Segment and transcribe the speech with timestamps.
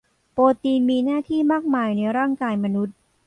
[0.33, 2.95] โปรตีนมีหน้าที่มากมายในร่างกายมนุษย์